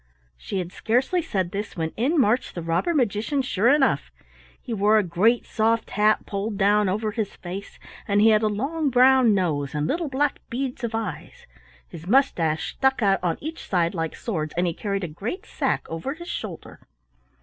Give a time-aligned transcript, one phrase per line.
[0.35, 4.09] She had scarcely said this when in marched the robber magician sure enough.
[4.59, 7.77] He wore a great soft hat pulled down over his face,
[8.07, 11.45] and he had a long brown nose and little black beads of eyes.
[11.87, 15.85] His mustache stuck out on each side like swords, and he carried a great sack
[15.87, 16.79] over his shoulder.